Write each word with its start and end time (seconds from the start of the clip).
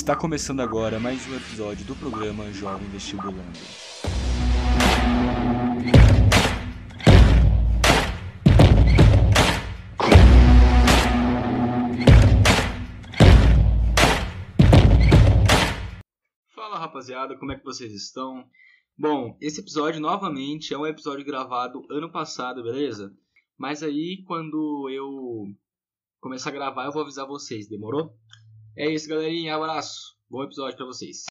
Está 0.00 0.16
começando 0.16 0.60
agora 0.60 0.98
mais 0.98 1.28
um 1.28 1.36
episódio 1.36 1.84
do 1.84 1.94
programa 1.94 2.50
Jovem 2.54 2.88
Vestibulando. 2.88 3.42
Fala 16.54 16.78
rapaziada, 16.78 17.36
como 17.36 17.52
é 17.52 17.58
que 17.58 17.64
vocês 17.64 17.92
estão? 17.92 18.48
Bom, 18.96 19.36
esse 19.38 19.60
episódio 19.60 20.00
novamente 20.00 20.72
é 20.72 20.78
um 20.78 20.86
episódio 20.86 21.26
gravado 21.26 21.86
ano 21.90 22.10
passado, 22.10 22.62
beleza? 22.62 23.14
Mas 23.58 23.82
aí 23.82 24.24
quando 24.26 24.88
eu 24.88 25.44
começar 26.20 26.48
a 26.48 26.54
gravar 26.54 26.86
eu 26.86 26.92
vou 26.92 27.02
avisar 27.02 27.26
vocês, 27.26 27.68
demorou? 27.68 28.16
É 28.76 28.88
isso, 28.88 29.08
galerinha. 29.08 29.56
Abraço. 29.56 30.16
Bom 30.30 30.44
episódio 30.44 30.76
para 30.76 30.86
vocês. 30.86 31.24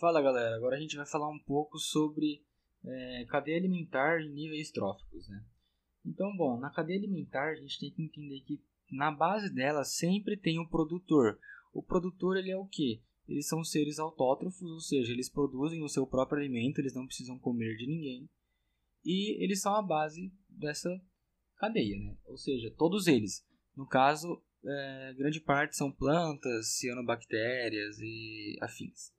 Fala, 0.00 0.22
galera. 0.22 0.56
Agora 0.56 0.76
a 0.76 0.80
gente 0.80 0.96
vai 0.96 1.06
falar 1.06 1.28
um 1.28 1.38
pouco 1.38 1.78
sobre 1.78 2.42
é, 2.82 3.26
cadeia 3.28 3.58
alimentar 3.58 4.22
em 4.22 4.30
níveis 4.30 4.70
tróficos, 4.70 5.28
né? 5.28 5.44
Então, 6.04 6.34
bom, 6.34 6.58
na 6.58 6.70
cadeia 6.70 6.98
alimentar 6.98 7.52
a 7.52 7.54
gente 7.56 7.78
tem 7.78 7.90
que 7.90 8.02
entender 8.02 8.40
que 8.40 8.60
na 8.90 9.12
base 9.12 9.52
dela 9.52 9.84
sempre 9.84 10.36
tem 10.36 10.58
um 10.58 10.66
produtor. 10.66 11.38
O 11.74 11.82
produtor 11.82 12.38
ele 12.38 12.50
é 12.50 12.56
o 12.56 12.66
que? 12.66 13.02
Eles 13.28 13.46
são 13.46 13.62
seres 13.62 13.98
autótrofos, 13.98 14.70
ou 14.70 14.80
seja, 14.80 15.12
eles 15.12 15.28
produzem 15.28 15.82
o 15.82 15.88
seu 15.88 16.06
próprio 16.06 16.38
alimento, 16.38 16.78
eles 16.78 16.94
não 16.94 17.06
precisam 17.06 17.38
comer 17.38 17.76
de 17.76 17.86
ninguém. 17.86 18.28
E 19.04 19.42
eles 19.42 19.60
são 19.60 19.74
a 19.74 19.82
base 19.82 20.32
dessa 20.48 20.90
cadeia, 21.56 21.98
né? 21.98 22.16
Ou 22.26 22.36
seja, 22.36 22.70
todos 22.76 23.06
eles. 23.06 23.44
No 23.76 23.86
caso, 23.86 24.42
é, 24.64 25.14
grande 25.16 25.40
parte 25.40 25.76
são 25.76 25.92
plantas, 25.92 26.76
cianobactérias 26.78 27.98
e 28.00 28.56
afins. 28.60 29.12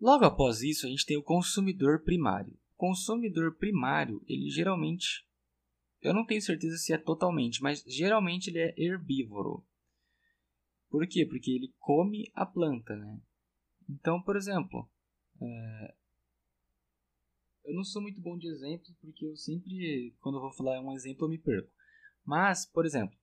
Logo 0.00 0.24
após 0.24 0.62
isso, 0.62 0.86
a 0.86 0.88
gente 0.88 1.06
tem 1.06 1.16
o 1.16 1.22
consumidor 1.22 2.02
primário. 2.02 2.52
O 2.74 2.76
consumidor 2.76 3.56
primário, 3.56 4.22
ele 4.26 4.50
geralmente, 4.50 5.26
eu 6.02 6.12
não 6.12 6.26
tenho 6.26 6.42
certeza 6.42 6.76
se 6.76 6.92
é 6.92 6.98
totalmente, 6.98 7.62
mas 7.62 7.82
geralmente 7.86 8.48
ele 8.50 8.58
é 8.58 8.74
herbívoro. 8.76 9.64
Por 10.90 11.06
quê? 11.06 11.24
Porque 11.26 11.50
ele 11.50 11.72
come 11.78 12.30
a 12.34 12.44
planta, 12.44 12.96
né? 12.96 13.20
Então, 13.88 14.20
por 14.22 14.36
exemplo, 14.36 14.88
é, 15.40 15.94
eu 17.64 17.74
não 17.74 17.84
sou 17.84 18.02
muito 18.02 18.20
bom 18.20 18.36
de 18.36 18.48
exemplos 18.48 18.94
porque 19.00 19.26
eu 19.26 19.36
sempre, 19.36 20.14
quando 20.20 20.36
eu 20.36 20.42
vou 20.42 20.52
falar 20.52 20.80
um 20.80 20.92
exemplo, 20.92 21.24
eu 21.24 21.30
me 21.30 21.38
perco. 21.38 21.70
Mas, 22.24 22.66
por 22.66 22.84
exemplo, 22.84 23.16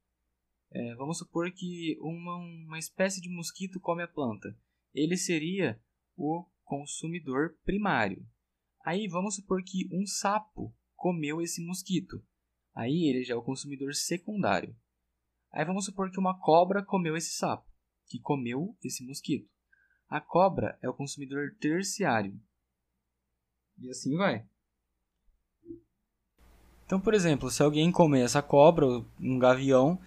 é, 0.72 0.96
vamos 0.96 1.18
supor 1.18 1.52
que 1.52 1.98
uma, 2.00 2.36
uma 2.38 2.80
espécie 2.80 3.22
de 3.22 3.30
mosquito 3.30 3.80
come 3.80 4.04
a 4.04 4.08
planta. 4.08 4.56
Ele 4.94 5.18
seria 5.18 5.82
o 6.16 6.46
consumidor 6.64 7.58
primário. 7.64 8.26
Aí 8.86 9.08
vamos 9.08 9.36
supor 9.36 9.64
que 9.64 9.88
um 9.92 10.06
sapo 10.06 10.74
comeu 10.96 11.42
esse 11.42 11.64
mosquito. 11.66 12.24
Aí 12.74 13.10
ele 13.10 13.24
já 13.24 13.34
é 13.34 13.38
o 13.38 13.44
consumidor 13.44 13.94
secundário. 13.94 14.76
Aí 15.52 15.66
vamos 15.66 15.86
supor 15.86 16.10
que 16.10 16.20
uma 16.20 16.40
cobra 16.40 16.84
comeu 16.84 17.18
esse 17.18 17.36
sapo, 17.36 17.70
que 18.08 18.20
comeu 18.20 18.78
esse 18.84 19.06
mosquito. 19.06 19.50
A 20.08 20.22
cobra 20.22 20.80
é 20.82 20.90
o 20.90 20.94
consumidor 20.94 21.56
terciário. 21.60 22.40
E 23.82 23.90
assim 23.90 24.16
vai. 24.16 24.44
Então, 26.86 27.00
por 27.00 27.14
exemplo, 27.14 27.50
se 27.50 27.64
alguém 27.64 27.92
comer 27.92 28.22
essa 28.22 28.42
cobra, 28.42 28.86
um 29.20 29.40
gavião, 29.40 29.98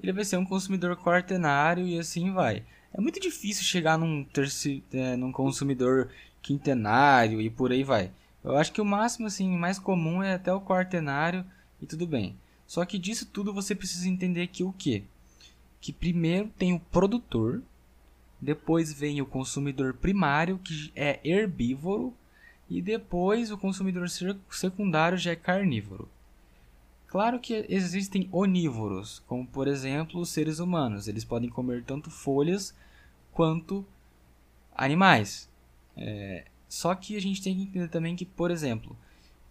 ele 0.00 0.12
vai 0.12 0.24
ser 0.24 0.36
um 0.36 0.44
consumidor 0.44 0.96
quaternário 0.96 1.86
e 1.86 1.98
assim 1.98 2.32
vai. 2.32 2.64
É 2.92 3.00
muito 3.00 3.18
difícil 3.18 3.64
chegar 3.64 3.98
num, 3.98 4.22
terci, 4.22 4.84
é, 4.92 5.16
num 5.16 5.32
consumidor 5.32 6.10
quintenário 6.40 7.40
e 7.40 7.50
por 7.50 7.72
aí 7.72 7.82
vai. 7.82 8.12
Eu 8.44 8.56
acho 8.56 8.72
que 8.72 8.80
o 8.80 8.84
máximo 8.84 9.26
assim 9.26 9.50
mais 9.56 9.78
comum 9.78 10.22
é 10.22 10.34
até 10.34 10.52
o 10.52 10.60
quaternário 10.60 11.44
e 11.80 11.86
tudo 11.86 12.06
bem. 12.06 12.36
Só 12.66 12.84
que 12.84 12.98
disso 12.98 13.26
tudo 13.26 13.52
você 13.52 13.74
precisa 13.74 14.08
entender 14.08 14.46
que 14.48 14.62
o 14.62 14.72
que? 14.72 15.04
Que 15.80 15.92
primeiro 15.92 16.48
tem 16.56 16.72
o 16.72 16.80
produtor, 16.80 17.62
depois 18.40 18.92
vem 18.92 19.20
o 19.20 19.26
consumidor 19.26 19.94
primário 19.94 20.58
que 20.58 20.92
é 20.94 21.18
herbívoro 21.24 22.14
e 22.68 22.82
depois 22.82 23.50
o 23.50 23.58
consumidor 23.58 24.08
secundário 24.50 25.16
já 25.16 25.32
é 25.32 25.36
carnívoro. 25.36 26.08
Claro 27.06 27.38
que 27.38 27.64
existem 27.68 28.28
onívoros, 28.32 29.22
como 29.26 29.46
por 29.46 29.68
exemplo 29.68 30.20
os 30.20 30.30
seres 30.30 30.58
humanos. 30.58 31.06
Eles 31.06 31.24
podem 31.24 31.48
comer 31.48 31.84
tanto 31.84 32.10
folhas 32.10 32.74
quanto 33.32 33.86
animais. 34.74 35.48
É, 35.96 36.44
só 36.68 36.94
que 36.94 37.16
a 37.16 37.20
gente 37.20 37.42
tem 37.42 37.54
que 37.54 37.62
entender 37.62 37.88
também 37.88 38.16
que, 38.16 38.24
por 38.24 38.50
exemplo, 38.50 38.96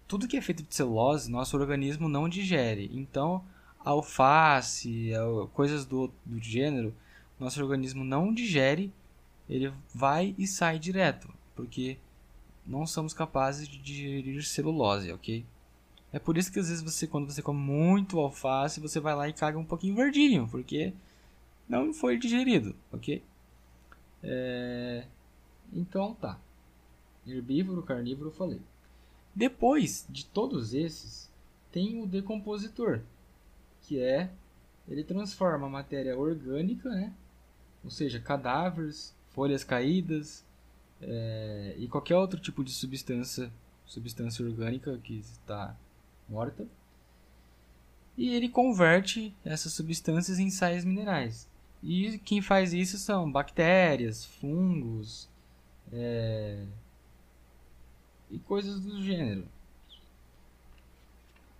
tudo 0.07 0.27
que 0.27 0.37
é 0.37 0.41
feito 0.41 0.63
de 0.63 0.75
celulose, 0.75 1.31
nosso 1.31 1.57
organismo 1.57 2.09
não 2.09 2.27
digere. 2.27 2.91
Então, 2.93 3.43
alface, 3.79 5.11
coisas 5.53 5.85
do, 5.85 6.11
do 6.25 6.39
gênero, 6.39 6.93
nosso 7.39 7.61
organismo 7.61 8.03
não 8.03 8.33
digere, 8.33 8.91
ele 9.49 9.71
vai 9.93 10.35
e 10.37 10.47
sai 10.47 10.77
direto, 10.79 11.33
porque 11.55 11.97
não 12.65 12.85
somos 12.85 13.13
capazes 13.13 13.67
de 13.67 13.77
digerir 13.77 14.43
celulose, 14.43 15.11
ok? 15.11 15.45
É 16.11 16.19
por 16.19 16.37
isso 16.37 16.51
que 16.51 16.59
às 16.59 16.69
vezes 16.69 16.83
você, 16.83 17.05
quando 17.05 17.31
você 17.31 17.41
come 17.41 17.59
muito 17.59 18.19
alface, 18.19 18.79
você 18.79 18.99
vai 18.99 19.15
lá 19.15 19.27
e 19.27 19.33
caga 19.33 19.57
um 19.57 19.65
pouquinho 19.65 19.95
verdinho, 19.95 20.47
porque 20.49 20.93
não 21.67 21.93
foi 21.93 22.17
digerido, 22.17 22.75
ok? 22.91 23.21
É... 24.23 25.05
Então 25.73 26.13
tá. 26.15 26.39
Herbívoro, 27.27 27.83
carnívoro, 27.83 28.31
falei. 28.31 28.61
Depois 29.33 30.05
de 30.09 30.25
todos 30.25 30.73
esses, 30.73 31.29
tem 31.71 32.01
o 32.01 32.07
decompositor, 32.07 33.01
que 33.81 33.99
é 33.99 34.29
ele 34.87 35.03
transforma 35.03 35.67
a 35.67 35.69
matéria 35.69 36.17
orgânica, 36.17 36.89
né? 36.89 37.11
ou 37.85 37.91
seja, 37.91 38.19
cadáveres, 38.19 39.15
folhas 39.29 39.63
caídas, 39.63 40.43
é, 41.01 41.75
e 41.77 41.87
qualquer 41.87 42.15
outro 42.15 42.39
tipo 42.39 42.63
de 42.63 42.71
substância, 42.71 43.51
substância 43.85 44.45
orgânica 44.45 44.97
que 44.97 45.17
está 45.17 45.75
morta. 46.27 46.67
E 48.17 48.33
ele 48.33 48.47
converte 48.47 49.35
essas 49.43 49.73
substâncias 49.73 50.39
em 50.39 50.49
sais 50.49 50.85
minerais. 50.85 51.49
E 51.83 52.17
quem 52.19 52.41
faz 52.41 52.73
isso 52.73 52.97
são 52.97 53.31
bactérias, 53.31 54.25
fungos 54.25 55.29
é, 55.91 56.65
e 58.31 58.39
coisas 58.39 58.79
do 58.79 59.03
gênero. 59.03 59.47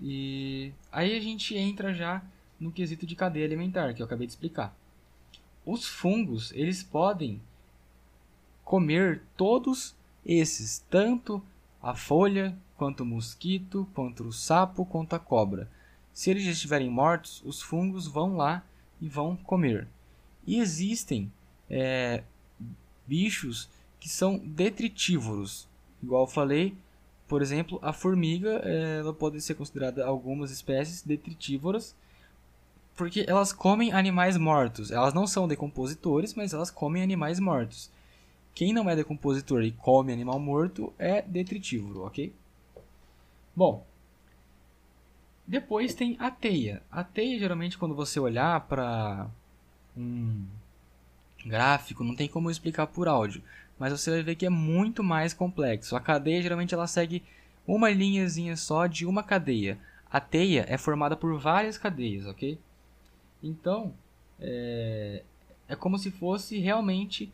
E 0.01 0.73
aí 0.91 1.15
a 1.15 1.19
gente 1.19 1.55
entra 1.55 1.93
já 1.93 2.23
no 2.59 2.71
quesito 2.71 3.05
de 3.05 3.15
cadeia 3.15 3.45
alimentar, 3.45 3.93
que 3.93 4.01
eu 4.01 4.05
acabei 4.05 4.25
de 4.25 4.33
explicar. 4.33 4.75
Os 5.65 5.85
fungos, 5.85 6.51
eles 6.53 6.83
podem 6.83 7.41
comer 8.65 9.21
todos 9.37 9.95
esses, 10.25 10.83
tanto 10.89 11.41
a 11.81 11.95
folha, 11.95 12.57
quanto 12.75 13.03
o 13.03 13.05
mosquito, 13.05 13.87
quanto 13.93 14.23
o 14.23 14.33
sapo, 14.33 14.85
quanto 14.85 15.15
a 15.15 15.19
cobra. 15.19 15.69
Se 16.11 16.31
eles 16.31 16.43
já 16.43 16.51
estiverem 16.51 16.89
mortos, 16.89 17.43
os 17.45 17.61
fungos 17.61 18.07
vão 18.07 18.35
lá 18.35 18.63
e 18.99 19.07
vão 19.07 19.35
comer. 19.37 19.87
E 20.47 20.59
existem 20.59 21.31
é, 21.69 22.23
bichos 23.05 23.69
que 23.99 24.09
são 24.09 24.37
detritívoros. 24.39 25.67
Igual 26.01 26.23
eu 26.23 26.27
falei, 26.27 26.75
por 27.27 27.41
exemplo, 27.41 27.79
a 27.81 27.93
formiga 27.93 28.49
ela 28.99 29.13
pode 29.13 29.39
ser 29.41 29.55
considerada 29.55 30.05
algumas 30.05 30.51
espécies 30.51 31.01
detritívoras 31.01 31.95
porque 32.95 33.25
elas 33.27 33.51
comem 33.51 33.91
animais 33.91 34.37
mortos. 34.37 34.89
Elas 34.89 35.13
não 35.13 35.27
são 35.27 35.47
decompositores, 35.47 36.33
mas 36.33 36.53
elas 36.53 36.71
comem 36.71 37.03
animais 37.03 37.39
mortos. 37.39 37.91
Quem 38.55 38.71
não 38.71 38.89
é 38.89 38.95
decompositor 38.95 39.63
e 39.63 39.73
come 39.73 40.13
animal 40.13 40.39
morto 40.39 40.93
é 40.97 41.21
detritívoro, 41.21 42.05
ok? 42.05 42.33
Bom, 43.53 43.85
depois 45.45 45.93
tem 45.93 46.15
a 46.19 46.31
teia. 46.31 46.81
A 46.89 47.03
teia, 47.03 47.37
geralmente, 47.37 47.77
quando 47.77 47.93
você 47.93 48.17
olhar 48.17 48.61
para 48.61 49.27
um 49.95 50.45
gráfico, 51.45 52.03
não 52.03 52.15
tem 52.15 52.29
como 52.29 52.47
eu 52.47 52.51
explicar 52.51 52.87
por 52.87 53.09
áudio, 53.09 53.43
mas 53.77 53.91
você 53.91 54.09
vai 54.09 54.23
ver 54.23 54.35
que 54.35 54.45
é 54.45 54.49
muito 54.49 55.03
mais 55.03 55.33
complexo. 55.33 55.93
A 55.93 55.99
cadeia, 55.99 56.41
geralmente, 56.41 56.73
ela 56.73 56.87
segue 56.87 57.21
uma 57.67 57.89
linhazinha 57.89 58.55
só 58.55 58.87
de 58.87 59.05
uma 59.05 59.21
cadeia. 59.21 59.77
A 60.09 60.21
teia 60.21 60.65
é 60.69 60.77
formada 60.77 61.17
por 61.17 61.37
várias 61.37 61.77
cadeias, 61.77 62.25
ok? 62.25 62.57
Então, 63.43 63.93
é, 64.39 65.23
é 65.67 65.75
como 65.75 65.99
se 65.99 66.09
fosse 66.09 66.57
realmente 66.57 67.31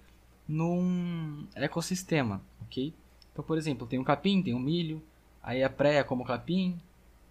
num 0.51 1.47
ecossistema, 1.55 2.41
ok? 2.61 2.93
Então, 3.31 3.43
por 3.43 3.57
exemplo, 3.57 3.87
tem 3.87 3.99
um 3.99 4.03
capim, 4.03 4.41
tem 4.41 4.53
um 4.53 4.59
milho, 4.59 5.01
aí 5.41 5.63
a 5.63 5.69
preia 5.69 6.03
como 6.03 6.25
capim, 6.25 6.79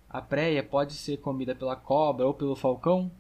a 0.09 0.21
preia 0.21 0.63
pode 0.63 0.95
ser 0.95 1.19
comida 1.19 1.55
pela 1.55 1.77
cobra 1.77 2.27
ou 2.27 2.35
pelo 2.35 2.57
falcão, 2.57 3.11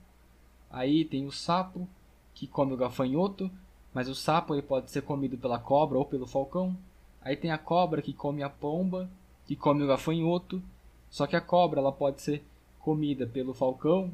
Aí 0.71 1.05
tem 1.05 1.27
o 1.27 1.33
sapo, 1.33 1.89
que 2.33 2.47
come 2.47 2.73
o 2.73 2.77
gafanhoto, 2.77 3.51
mas 3.93 4.09
o 4.09 4.15
sapo 4.15 4.55
ele 4.55 4.63
pode 4.63 4.91
ser 4.91 5.03
comido 5.03 5.37
pela 5.37 5.59
cobra 5.59 5.99
ou 5.99 6.05
pelo 6.05 6.27
falcão. 6.27 6.77
Aí 7.21 7.37
tem 7.37 7.51
a 7.51 7.59
cobra 7.59 8.01
que 8.01 8.13
come 8.13 8.43
a 8.43 8.49
pomba, 8.49 9.11
que 9.47 9.57
come 9.57 9.83
o 9.83 9.89
gafanhoto. 9.89 10.63
Só 11.11 11.27
que 11.27 11.35
a 11.35 11.41
cobra 11.41 11.81
ela 11.81 11.91
pode 11.91 12.23
ser 12.23 12.45
comida 12.79 13.27
pelo 13.27 13.53
falcão. 13.53 14.13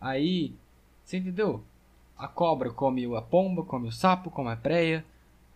Aí, 0.00 0.54
você 1.04 1.18
entendeu? 1.18 1.62
A 2.16 2.28
cobra 2.28 2.70
come 2.70 3.04
a 3.16 3.22
pomba, 3.22 3.62
come 3.62 3.88
o 3.88 3.92
sapo, 3.92 4.30
come 4.30 4.50
a 4.50 4.56
preia. 4.56 5.04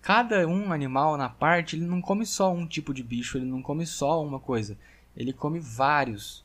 Cada 0.02 0.46
um 0.46 0.72
animal 0.72 1.16
na 1.16 1.28
parte, 1.28 1.76
ele 1.76 1.84
não 1.84 2.00
come 2.00 2.24
só 2.24 2.52
um 2.52 2.66
tipo 2.66 2.94
de 2.94 3.02
bicho, 3.02 3.38
ele 3.38 3.46
não 3.46 3.62
come 3.62 3.86
só 3.86 4.22
uma 4.22 4.38
coisa. 4.38 4.76
Ele 5.16 5.32
come 5.32 5.58
vários. 5.58 6.44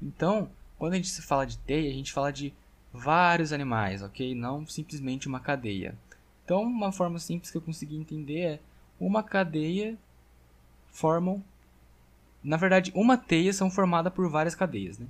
Então, 0.00 0.50
quando 0.78 0.94
a 0.94 0.96
gente 0.96 1.08
se 1.08 1.22
fala 1.22 1.46
de 1.46 1.58
teia, 1.58 1.90
a 1.90 1.94
gente 1.94 2.12
fala 2.12 2.32
de 2.32 2.52
vários 2.92 3.52
animais, 3.52 4.02
ok? 4.02 4.34
Não 4.34 4.66
simplesmente 4.66 5.26
uma 5.26 5.40
cadeia. 5.40 5.96
Então, 6.44 6.62
uma 6.62 6.92
forma 6.92 7.18
simples 7.18 7.50
que 7.50 7.56
eu 7.56 7.62
consegui 7.62 7.96
entender 7.96 8.40
é 8.40 8.60
uma 9.00 9.22
cadeia 9.22 9.96
formam, 10.92 11.42
na 12.44 12.56
verdade, 12.56 12.92
uma 12.94 13.16
teia 13.16 13.52
são 13.52 13.70
formada 13.70 14.10
por 14.10 14.28
várias 14.28 14.54
cadeias, 14.54 14.98
né? 14.98 15.06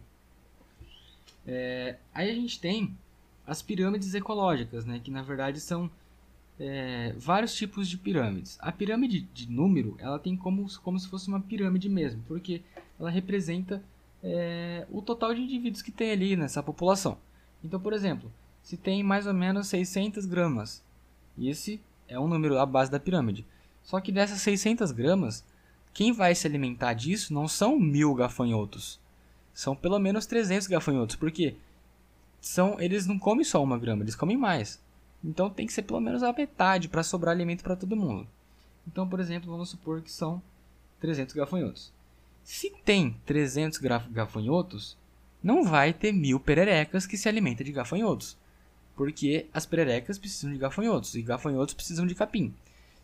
É, 1.47 1.97
aí 2.15 2.31
a 2.31 2.35
gente 2.35 2.61
tem 2.61 2.97
as 3.47 3.63
pirâmides 3.63 4.15
ecológicas, 4.15 4.85
né? 4.85 5.01
Que 5.03 5.11
na 5.11 5.23
verdade 5.23 5.61
são 5.61 5.91
é, 6.59 7.15
vários 7.17 7.55
tipos 7.55 7.89
de 7.89 7.97
pirâmides. 7.97 8.59
A 8.61 8.71
pirâmide 8.71 9.23
de 9.35 9.51
número, 9.51 9.97
ela 9.99 10.19
tem 10.19 10.37
como, 10.37 10.67
como 10.81 10.99
se 10.99 11.09
fosse 11.09 11.29
uma 11.29 11.41
pirâmide 11.41 11.89
mesmo, 11.89 12.23
porque 12.29 12.63
ela 12.99 13.11
representa 13.11 13.83
é, 14.23 14.87
o 14.91 15.03
total 15.03 15.35
de 15.35 15.41
indivíduos 15.41 15.83
que 15.83 15.91
tem 15.91 16.13
ali 16.13 16.37
nessa 16.37 16.63
população. 16.63 17.19
Então, 17.65 17.81
por 17.81 17.93
exemplo, 17.93 18.31
se 18.63 18.77
tem 18.77 19.03
mais 19.03 19.27
ou 19.27 19.35
menos 19.35 19.67
600 19.69 20.25
gramas, 20.27 20.83
esse 21.39 21.81
é 22.09 22.19
um 22.19 22.29
número 22.29 22.59
à 22.59 22.67
base 22.67 22.91
da 22.91 23.01
pirâmide. 23.01 23.45
Só 23.83 24.01
que 24.01 24.13
dessas 24.13 24.41
600 24.41 24.93
gramas, 24.93 25.45
quem 25.93 26.13
vai 26.13 26.35
se 26.35 26.47
alimentar 26.47 26.95
disso 26.95 27.35
não 27.35 27.49
são 27.49 27.79
mil 27.79 28.15
gafanhotos, 28.15 29.01
são 29.53 29.75
pelo 29.75 29.99
menos 29.99 30.27
300 30.27 30.67
gafanhotos, 30.69 31.17
porque 31.17 31.57
são 32.43 32.79
eles 32.81 33.07
não 33.07 33.19
comem 33.19 33.45
só 33.45 33.63
uma 33.63 33.79
grama, 33.79 34.03
eles 34.03 34.17
comem 34.17 34.37
mais. 34.37 34.83
Então 35.25 35.49
tem 35.49 35.67
que 35.67 35.73
ser 35.73 35.83
pelo 35.83 36.01
menos 36.01 36.23
a 36.23 36.33
metade 36.33 36.89
para 36.89 37.03
sobrar 37.03 37.33
alimento 37.33 37.63
para 37.63 37.77
todo 37.77 37.97
mundo. 37.97 38.27
Então, 38.87 39.09
por 39.09 39.21
exemplo, 39.21 39.51
vamos 39.51 39.71
supor 39.71 40.03
que 40.03 40.11
são 40.11 40.43
300 41.01 41.35
gafanhotos. 41.35 41.93
Se 42.43 42.71
tem 42.85 43.17
300 43.25 43.79
gafanhotos, 44.11 44.97
não 45.41 45.63
vai 45.63 45.93
ter 45.93 46.13
mil 46.13 46.41
pererecas 46.41 47.07
que 47.07 47.17
se 47.17 47.29
alimentam 47.29 47.65
de 47.65 47.73
gafanhotos. 47.73 48.37
Porque 48.97 49.47
as 49.55 49.65
pererecas 49.65 50.19
precisam 50.19 50.53
de 50.53 50.59
gafanhotos 50.59 51.15
e 51.15 51.23
gafanhotos 51.23 51.75
precisam 51.75 52.07
de 52.07 52.15
capim. 52.15 52.53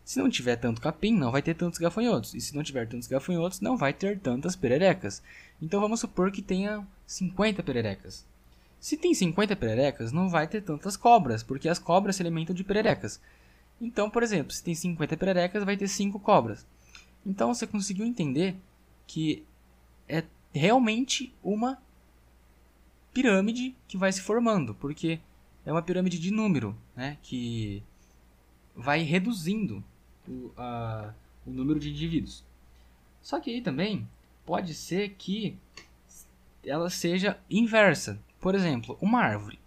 Se 0.03 0.19
não 0.19 0.29
tiver 0.29 0.57
tanto 0.57 0.81
capim, 0.81 1.13
não 1.13 1.31
vai 1.31 1.41
ter 1.41 1.53
tantos 1.53 1.79
gafanhotos. 1.79 2.33
E 2.33 2.41
se 2.41 2.55
não 2.55 2.63
tiver 2.63 2.87
tantos 2.87 3.07
gafanhotos, 3.07 3.61
não 3.61 3.77
vai 3.77 3.93
ter 3.93 4.19
tantas 4.19 4.55
pererecas. 4.55 5.23
Então 5.61 5.79
vamos 5.79 6.01
supor 6.01 6.31
que 6.31 6.41
tenha 6.41 6.85
50 7.07 7.63
pererecas. 7.63 8.25
Se 8.79 8.97
tem 8.97 9.13
50 9.13 9.55
pererecas, 9.55 10.11
não 10.11 10.29
vai 10.29 10.47
ter 10.47 10.61
tantas 10.61 10.95
cobras, 10.95 11.43
porque 11.43 11.67
as 11.67 11.79
cobras 11.79 12.15
se 12.15 12.21
alimentam 12.21 12.55
de 12.55 12.63
pererecas. 12.63 13.19
Então, 13.81 14.09
por 14.09 14.23
exemplo, 14.23 14.51
se 14.51 14.63
tem 14.63 14.73
50 14.73 15.17
pererecas, 15.17 15.63
vai 15.63 15.75
ter 15.75 15.87
5 15.87 16.19
cobras. 16.19 16.65
Então 17.25 17.53
você 17.53 17.67
conseguiu 17.67 18.05
entender 18.05 18.55
que 19.05 19.43
é 20.07 20.23
realmente 20.53 21.33
uma 21.43 21.81
pirâmide 23.13 23.75
que 23.87 23.97
vai 23.97 24.11
se 24.11 24.21
formando, 24.21 24.73
porque 24.75 25.19
é 25.65 25.71
uma 25.71 25.81
pirâmide 25.81 26.17
de 26.17 26.31
número, 26.31 26.75
né, 26.95 27.17
que 27.21 27.83
vai 28.75 29.01
reduzindo 29.03 29.83
o, 30.27 30.51
a, 30.57 31.13
o 31.45 31.51
número 31.51 31.79
de 31.79 31.89
indivíduos. 31.89 32.43
Só 33.21 33.39
que 33.39 33.49
aí 33.49 33.61
também 33.61 34.07
pode 34.45 34.73
ser 34.73 35.09
que 35.17 35.57
ela 36.63 36.89
seja 36.89 37.39
inversa. 37.49 38.19
Por 38.39 38.55
exemplo, 38.55 38.97
uma 39.01 39.19
árvore. 39.21 39.59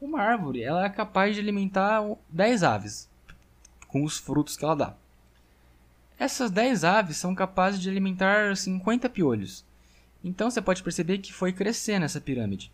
Uma 0.00 0.20
árvore 0.20 0.62
ela 0.62 0.84
é 0.84 0.88
capaz 0.88 1.34
de 1.34 1.40
alimentar 1.40 2.02
10 2.28 2.62
aves 2.62 3.10
com 3.88 4.04
os 4.04 4.18
frutos 4.18 4.56
que 4.56 4.64
ela 4.64 4.74
dá. 4.74 4.96
Essas 6.18 6.50
10 6.50 6.84
aves 6.84 7.16
são 7.16 7.34
capazes 7.34 7.80
de 7.80 7.88
alimentar 7.88 8.56
50 8.56 9.08
piolhos. 9.08 9.64
Então 10.24 10.50
você 10.50 10.62
pode 10.62 10.82
perceber 10.82 11.18
que 11.18 11.32
foi 11.32 11.52
crescendo 11.52 12.04
essa 12.04 12.20
pirâmide. 12.20 12.72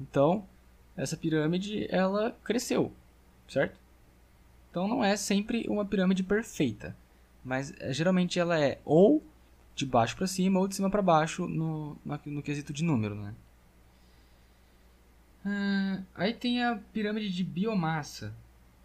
Então, 0.00 0.46
essa 0.96 1.16
pirâmide 1.16 1.86
ela 1.90 2.36
cresceu, 2.44 2.92
certo? 3.48 3.78
Então 4.70 4.86
não 4.86 5.02
é 5.02 5.16
sempre 5.16 5.66
uma 5.68 5.84
pirâmide 5.84 6.22
perfeita, 6.22 6.96
mas 7.44 7.72
é, 7.80 7.92
geralmente 7.92 8.38
ela 8.38 8.58
é 8.60 8.78
ou 8.84 9.22
de 9.74 9.84
baixo 9.84 10.16
para 10.16 10.26
cima 10.26 10.60
ou 10.60 10.68
de 10.68 10.74
cima 10.74 10.90
para 10.90 11.02
baixo 11.02 11.46
no, 11.46 11.96
no, 12.04 12.20
no, 12.26 12.42
quesito 12.42 12.72
de 12.72 12.84
número, 12.84 13.14
né? 13.14 13.34
Ah, 15.48 16.02
aí 16.12 16.34
tem 16.34 16.64
a 16.64 16.74
pirâmide 16.92 17.32
de 17.32 17.44
biomassa, 17.44 18.34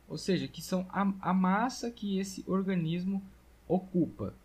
ou 0.08 0.16
seja, 0.16 0.48
que 0.48 0.62
são 0.62 0.86
a, 0.92 1.12
a 1.19 1.34
massa 1.34 1.90
que 1.90 2.19
esse 2.19 2.44
organismo 2.48 3.19
ocupa, 3.68 4.36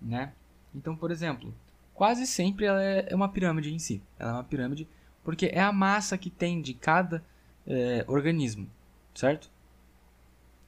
né? 0.00 0.34
Então, 0.74 0.94
por 0.94 1.10
exemplo, 1.10 1.54
quase 1.94 2.26
sempre 2.26 2.66
ela 2.66 2.82
é, 2.82 3.06
é 3.08 3.16
uma 3.16 3.30
pirâmide 3.30 3.72
em 3.72 3.78
si. 3.78 4.02
Ela 4.18 4.32
é 4.32 4.34
uma 4.34 4.44
pirâmide 4.44 4.86
porque 5.24 5.46
é 5.46 5.60
a 5.60 5.72
massa 5.72 6.18
que 6.18 6.28
tem 6.28 6.60
de 6.60 6.74
cada 6.74 7.24
é, 7.66 8.04
organismo, 8.06 8.68
certo? 9.14 9.50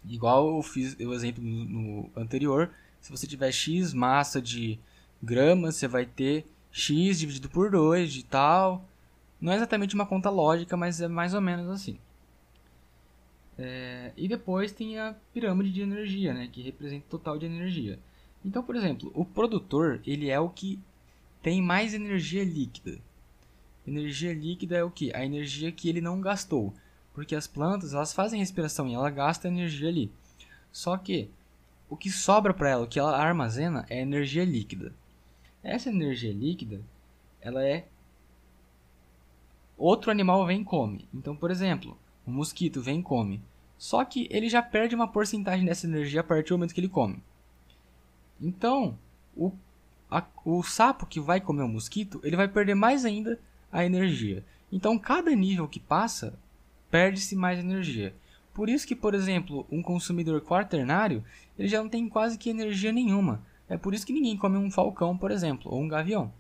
Igual 0.09 0.57
eu 0.57 0.63
fiz 0.63 0.95
o 0.99 1.13
exemplo 1.13 1.45
no, 1.45 1.65
no 1.67 2.11
anterior, 2.17 2.71
se 2.99 3.11
você 3.11 3.27
tiver 3.27 3.53
x 3.53 3.93
massa 3.93 4.41
de 4.41 4.81
gramas, 5.23 5.77
você 5.77 5.87
vai 5.87 6.07
ter 6.07 6.47
x 6.73 7.19
dividido 7.19 7.51
por 7.51 7.71
2 7.71 8.11
de 8.11 8.25
tal. 8.25 8.89
Não 9.41 9.53
é 9.53 9.57
exatamente 9.57 9.95
uma 9.95 10.07
conta 10.07 10.31
lógica, 10.31 10.77
mas 10.77 11.01
é 11.01 11.09
mais 11.09 11.35
ou 11.35 11.41
menos 11.41 11.69
assim. 11.69 11.99
É, 13.59 14.13
e 14.17 14.29
depois 14.29 14.73
tem 14.73 14.99
a 14.99 15.17
pirâmide 15.33 15.73
de 15.73 15.83
energia, 15.83 16.33
né, 16.33 16.49
que 16.51 16.63
representa 16.63 17.07
o 17.07 17.11
total 17.11 17.39
de 17.39 17.47
energia. 17.47 17.99
Então, 18.45 18.63
por 18.63 18.77
exemplo, 18.77 19.11
o 19.15 19.25
produtor 19.25 20.01
ele 20.07 20.31
é 20.31 20.39
o 20.39 20.49
que 20.49 20.79
tem 21.43 21.61
mais 21.61 21.93
energia 21.93 22.45
líquida. 22.45 22.99
Energia 23.87 24.33
líquida 24.33 24.77
é 24.77 24.85
o 24.85 24.91
que? 24.91 25.15
A 25.15 25.25
energia 25.25 25.73
que 25.73 25.89
ele 25.89 26.01
não 26.01 26.21
gastou. 26.21 26.75
Porque 27.13 27.35
as 27.35 27.47
plantas 27.47 27.95
elas 27.95 28.13
fazem 28.13 28.39
respiração 28.39 28.87
e 28.87 28.95
ela 28.95 29.11
gasta 29.11 29.49
energia 29.49 29.89
ali. 29.89 30.13
Só 30.71 30.97
que 30.97 31.31
o 31.89 31.97
que 31.97 32.11
sobra 32.11 32.53
para 32.53 32.69
ela, 32.69 32.85
o 32.85 32.89
que 32.89 32.99
ela 32.99 33.17
armazena 33.17 33.87
é 33.89 34.01
energia 34.01 34.45
líquida. 34.45 34.93
Essa 35.63 35.89
energia 35.89 36.33
líquida, 36.33 36.81
ela 37.41 37.65
é 37.65 37.89
outro 39.79 40.11
animal 40.11 40.45
vem 40.45 40.63
e 40.63 40.65
come. 40.65 41.09
Então, 41.15 41.35
por 41.37 41.51
exemplo, 41.51 41.97
o 42.27 42.31
mosquito 42.31 42.83
vem 42.83 43.01
e 43.01 43.03
come. 43.03 43.41
Só 43.79 44.05
que 44.05 44.27
ele 44.31 44.49
já 44.49 44.61
perde 44.61 44.95
uma 44.95 45.07
porcentagem 45.07 45.65
dessa 45.65 45.87
energia 45.87 46.21
a 46.21 46.25
partir 46.25 46.49
do 46.49 46.59
momento 46.59 46.75
que 46.75 46.81
ele 46.81 46.89
come. 46.89 47.23
Então, 48.41 48.99
o, 49.37 49.53
a, 50.11 50.25
o 50.45 50.63
sapo 50.63 51.07
que 51.07 51.21
vai 51.21 51.41
comer 51.41 51.63
o 51.63 51.69
mosquito, 51.69 52.21
ele 52.25 52.37
vai 52.37 52.49
perder 52.49 52.75
mais 52.75 53.05
ainda 53.05 53.39
a 53.71 53.85
energia. 53.85 54.45
Então, 54.71 54.99
cada 54.99 55.31
nível 55.35 55.69
que 55.69 55.81
passa, 55.81 56.39
perde-se 56.91 57.37
mais 57.37 57.59
energia. 57.59 58.15
Por 58.53 58.69
isso 58.69 58.87
que, 58.87 58.97
por 58.97 59.15
exemplo, 59.15 59.65
um 59.71 59.81
consumidor 59.81 60.41
quaternário, 60.41 61.25
ele 61.57 61.69
já 61.69 61.81
não 61.81 61.89
tem 61.89 62.09
quase 62.09 62.37
que 62.37 62.51
energia 62.51 62.91
nenhuma. 62.91 63.41
É 63.69 63.77
por 63.77 63.95
isso 63.95 64.05
que 64.05 64.13
ninguém 64.13 64.37
come 64.37 64.57
um 64.57 64.71
falcão, 64.71 65.17
por 65.17 65.31
exemplo, 65.31 65.73
ou 65.73 65.81
um 65.81 65.89
gavião. 65.89 66.33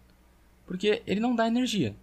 Porque 0.66 1.02
ele 1.06 1.20
não 1.20 1.34
dá 1.36 1.46
energia. 1.46 1.94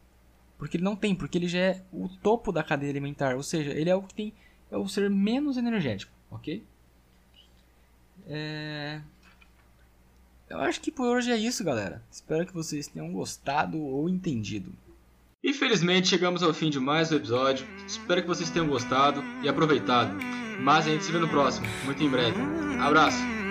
Porque 0.58 0.78
ele 0.78 0.84
não 0.84 0.96
tem, 0.96 1.14
porque 1.14 1.38
ele 1.38 1.48
já 1.48 1.60
é 1.60 1.84
o 1.92 2.08
topo 2.08 2.52
da 2.52 2.64
cadeia 2.64 2.92
alimentar, 2.92 3.36
ou 3.36 3.44
seja, 3.44 3.72
ele 3.72 3.90
é 3.90 3.96
o 3.96 4.02
que 4.02 4.14
tem 4.14 4.34
é 4.72 4.78
o 4.78 4.88
ser 4.88 5.10
menos 5.10 5.58
energético, 5.58 6.12
ok? 6.30 6.64
É... 8.28 9.02
Eu 10.50 10.60
acho 10.60 10.82
que 10.82 10.92
por 10.92 11.08
hoje 11.08 11.32
é 11.32 11.38
isso, 11.38 11.64
galera. 11.64 12.02
Espero 12.12 12.46
que 12.46 12.54
vocês 12.54 12.88
tenham 12.88 13.12
gostado 13.12 13.80
ou 13.80 14.10
entendido. 14.10 14.72
Infelizmente 15.44 16.08
chegamos 16.08 16.42
ao 16.42 16.54
fim 16.54 16.70
de 16.70 16.80
mais 16.80 17.12
um 17.12 17.16
episódio. 17.16 17.68
Espero 17.86 18.22
que 18.22 18.28
vocês 18.28 18.50
tenham 18.50 18.68
gostado 18.68 19.24
e 19.44 19.50
aproveitado. 19.50 20.16
Mas 20.60 20.88
a 20.88 20.90
gente 20.90 21.04
se 21.04 21.12
vê 21.12 21.20
no 21.20 21.30
próximo, 21.30 21.68
muito 21.86 22.02
em 22.02 22.10
breve. 22.10 22.40
Abraço! 22.80 23.45